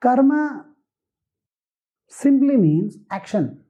[0.00, 0.64] Karma
[2.08, 3.64] simply means action.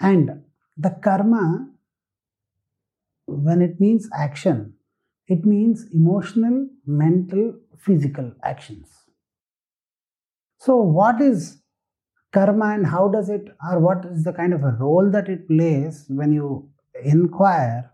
[0.00, 0.42] And
[0.76, 1.68] the karma,
[3.26, 4.74] when it means action,
[5.28, 8.88] it means emotional, mental, physical actions.
[10.58, 11.62] So, what is
[12.32, 15.46] karma and how does it, or what is the kind of a role that it
[15.46, 16.68] plays when you
[17.02, 17.92] inquire?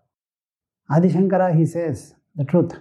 [0.89, 2.73] Adi Shankara, he says the truth.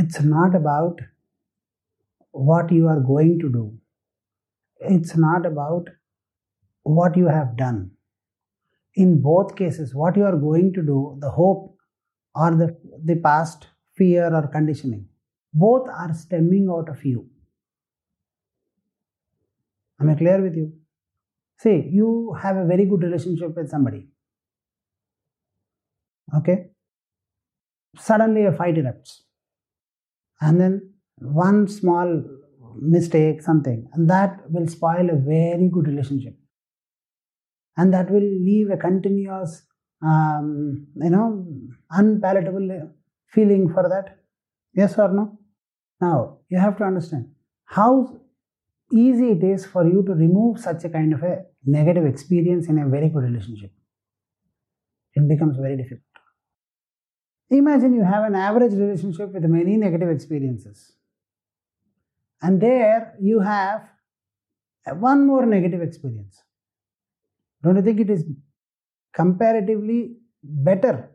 [0.00, 1.00] It's not about
[2.32, 3.64] what you are going to do,
[4.80, 5.88] it's not about
[6.82, 7.90] what you have done.
[8.94, 11.76] In both cases, what you are going to do, the hope
[12.34, 13.66] or the, the past
[13.96, 15.06] fear or conditioning,
[15.52, 17.28] both are stemming out of you.
[20.00, 20.72] Am I clear with you?
[21.58, 24.08] See, you have a very good relationship with somebody.
[26.38, 26.70] Okay?
[27.96, 29.18] Suddenly a fight erupts.
[30.40, 32.22] And then one small
[32.80, 36.36] mistake, something, and that will spoil a very good relationship.
[37.76, 39.62] And that will leave a continuous,
[40.02, 41.46] um, you know,
[41.90, 42.92] unpalatable
[43.28, 44.18] feeling for that.
[44.74, 45.38] Yes or no?
[46.00, 47.30] Now, you have to understand
[47.64, 48.20] how
[48.92, 52.78] easy it is for you to remove such a kind of a negative experience in
[52.78, 53.72] a very good relationship.
[55.14, 56.09] It becomes very difficult.
[57.50, 60.92] Imagine you have an average relationship with many negative experiences.
[62.42, 63.88] And there you have
[64.86, 66.42] one more negative experience.
[67.62, 68.24] Don't you think it is
[69.12, 71.10] comparatively better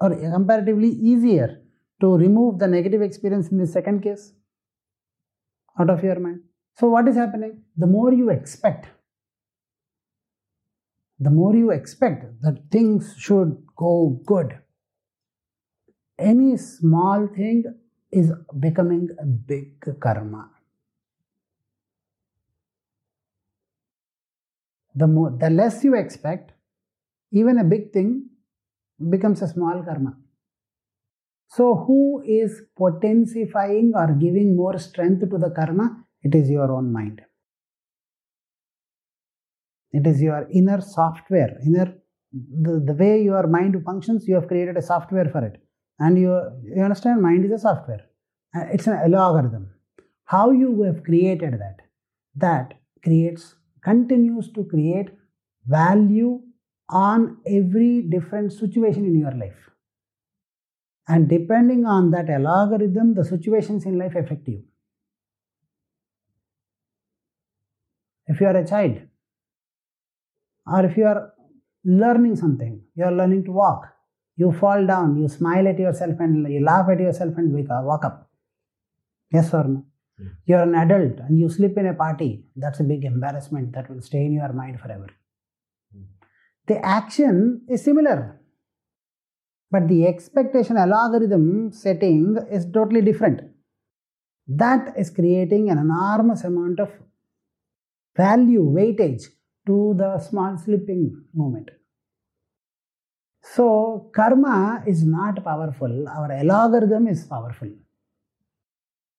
[0.00, 1.60] or comparatively easier
[2.00, 4.32] to remove the negative experience in the second case
[5.78, 6.40] out of your mind?
[6.78, 7.64] So, what is happening?
[7.76, 8.86] The more you expect,
[11.18, 14.58] the more you expect that things should go good,
[16.18, 17.64] any small thing
[18.10, 20.50] is becoming a big karma.
[24.94, 26.52] The more, the less you expect,
[27.32, 28.28] even a big thing
[29.08, 30.16] becomes a small karma.
[31.48, 36.04] So, who is potensifying or giving more strength to the karma?
[36.22, 37.22] It is your own mind.
[39.92, 41.94] It is your inner software, inner
[42.32, 45.62] the, the way your mind functions, you have created a software for it.
[45.98, 48.04] And you, you understand, mind is a software.
[48.54, 49.70] It's an algorithm.
[50.24, 51.76] How you have created that,
[52.36, 55.10] that creates, continues to create
[55.66, 56.40] value
[56.88, 59.70] on every different situation in your life.
[61.08, 64.64] And depending on that algorithm, the situations in life affect you.
[68.26, 68.98] If you are a child,
[70.66, 71.32] or if you are
[71.84, 73.91] learning something, you are learning to walk,
[74.42, 77.84] you fall down, you smile at yourself and you laugh at yourself and wake up,
[77.84, 78.16] walk up.
[79.32, 79.80] Yes or no?
[80.18, 80.28] Hmm.
[80.46, 82.30] You're an adult and you sleep in a party.
[82.56, 85.08] That's a big embarrassment that will stay in your mind forever.
[85.92, 86.02] Hmm.
[86.66, 88.18] The action is similar,
[89.70, 93.40] but the expectation algorithm setting is totally different.
[94.48, 96.90] That is creating an enormous amount of
[98.16, 99.22] value, weightage
[99.66, 101.70] to the small slipping moment.
[103.54, 107.68] So, karma is not powerful, our algorithm is powerful.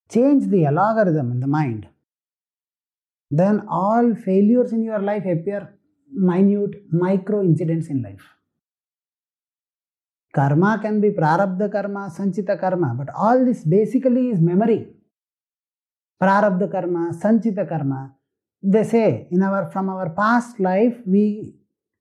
[0.09, 1.87] Change the algorithm in the mind,
[3.29, 5.77] then all failures in your life appear
[6.11, 8.25] minute, micro incidents in life.
[10.33, 14.87] Karma can be prarabdha karma, sanchita karma, but all this basically is memory.
[16.21, 18.15] Prarabdha karma, sanchita karma.
[18.63, 21.53] They say in our from our past life we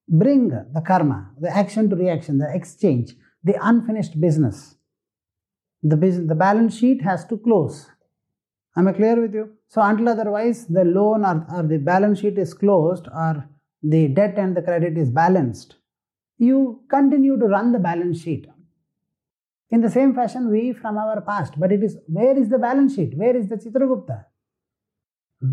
[0.08, 3.14] bring the karma, the action to reaction, the exchange,
[3.44, 4.76] the unfinished business.
[5.82, 7.88] The, business, the balance sheet has to close.
[8.76, 9.50] Am I clear with you?
[9.68, 13.48] So, until otherwise, the loan or, or the balance sheet is closed or
[13.82, 15.76] the debt and the credit is balanced,
[16.38, 18.46] you continue to run the balance sheet.
[19.70, 22.94] In the same fashion, we from our past, but it is where is the balance
[22.94, 23.16] sheet?
[23.16, 24.26] Where is the Chitragupta?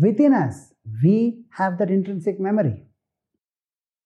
[0.00, 0.72] Within us,
[1.02, 2.84] we have that intrinsic memory.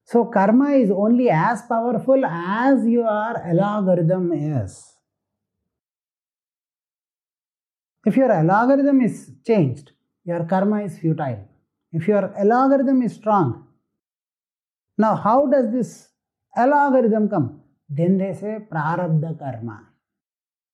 [0.06, 4.95] So, karma is only as powerful as your algorithm is.
[8.05, 9.93] If your algorithm is changed,
[10.25, 11.49] your karma is futile.
[11.93, 13.67] If your algorithm is strong,
[14.99, 16.09] now how does this
[16.55, 17.62] algorithm come?
[17.89, 19.89] Then they say prarabdha karma.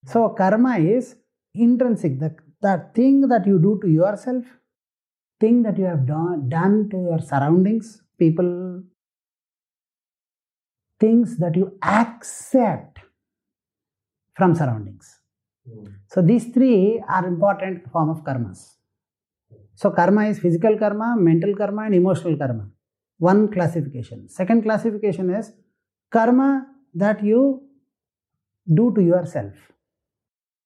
[0.06, 1.17] So, karma is
[1.55, 4.44] intrinsic, the, the thing that you do to yourself,
[5.38, 8.83] thing that you have done, done to your surroundings, people,
[11.00, 12.99] things that you accept
[14.37, 15.20] from surroundings.
[15.67, 15.87] Hmm.
[16.06, 18.76] So these three are important form of karmas.
[19.75, 22.69] So karma is physical karma, mental karma, and emotional karma.
[23.19, 24.29] One classification.
[24.29, 25.52] Second classification is
[26.11, 27.62] karma that you
[28.73, 29.55] do to yourself,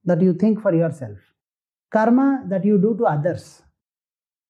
[0.04, 1.19] that you think for yourself.
[1.90, 3.62] Karma that you do to others.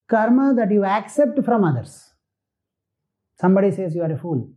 [0.09, 2.15] Karma that you accept from others.
[3.39, 4.49] Somebody says you are a fool.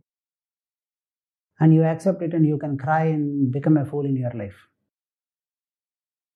[1.60, 4.54] And you accept it and you can cry and become a fool in your life.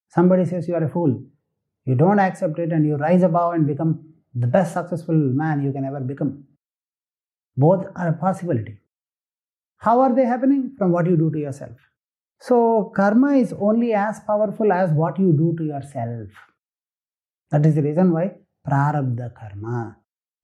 [0.08, 1.22] Somebody says you are a fool.
[1.84, 5.72] You don't accept it and you rise above and become the best successful man you
[5.72, 6.44] can ever become.
[7.56, 8.78] Both are a possibility.
[9.78, 10.74] How are they happening?
[10.78, 11.76] From what you do to yourself.
[12.40, 16.28] So, karma is only as powerful as what you do to yourself.
[17.50, 18.32] That is the reason why
[18.68, 19.96] prarabdha karma.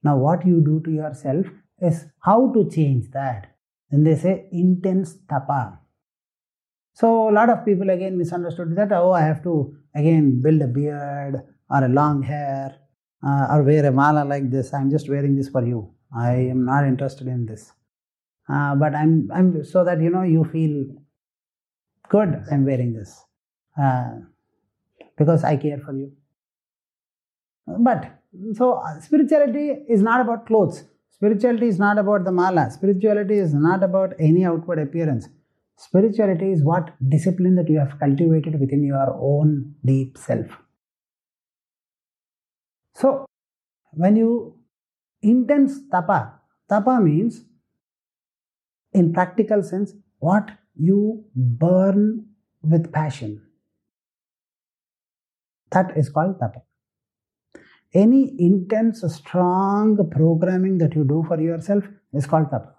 [0.03, 1.45] Now, what you do to yourself
[1.81, 3.55] is how to change that.
[3.91, 5.79] Then they say intense tapa.
[6.93, 10.67] So, a lot of people again misunderstood that oh, I have to again build a
[10.67, 12.75] beard or a long hair
[13.25, 14.73] uh, or wear a mala like this.
[14.73, 15.93] I'm just wearing this for you.
[16.15, 17.71] I am not interested in this.
[18.47, 20.85] Uh, but I'm, I'm so that you know you feel
[22.09, 22.43] good.
[22.51, 23.23] I'm wearing this
[23.81, 24.15] uh,
[25.17, 26.11] because I care for you.
[27.67, 28.11] But
[28.53, 30.83] so spirituality is not about clothes.
[31.19, 32.71] Spirituality is not about the mala.
[32.71, 35.27] Spirituality is not about any outward appearance.
[35.75, 40.45] Spirituality is what discipline that you have cultivated within your own deep self.
[42.95, 43.25] So,
[43.91, 44.59] when you
[45.21, 46.39] intense tapa,
[46.69, 47.43] tapa means
[48.93, 52.27] in practical sense what you burn
[52.61, 53.41] with passion.
[55.71, 56.61] That is called tapa
[57.93, 61.83] any intense, strong programming that you do for yourself
[62.13, 62.75] is called tapa.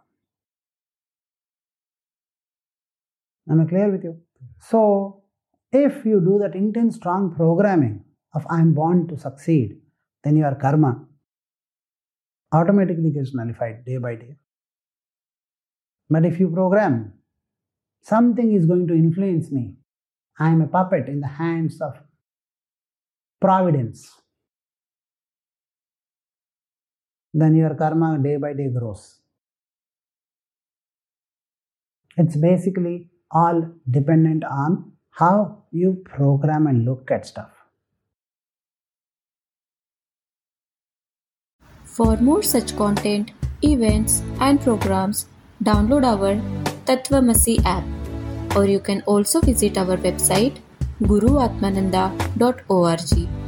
[3.51, 4.19] Am I clear with you?
[4.61, 5.23] So,
[5.73, 8.05] if you do that intense, strong programming
[8.35, 9.81] of I am born to succeed,
[10.23, 11.07] then your karma
[12.53, 14.37] automatically gets nullified day by day.
[16.09, 17.15] But if you program,
[18.03, 19.75] something is going to influence me,
[20.39, 22.01] I am a puppet in the hands of
[23.41, 24.11] providence
[27.33, 29.21] then your karma day by day grows.
[32.17, 37.51] It's basically all dependent on how you program and look at stuff.
[41.85, 43.31] For more such content,
[43.63, 45.27] events, and programs,
[45.63, 46.35] download our
[46.87, 47.85] Tattvamasi app,
[48.57, 50.57] or you can also visit our website
[51.03, 53.40] guruatmananda.org.